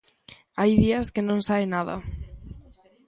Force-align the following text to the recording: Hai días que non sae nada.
Hai 0.59 0.71
días 0.83 1.07
que 1.13 1.25
non 1.27 1.39
sae 1.47 1.65
nada. 1.75 1.95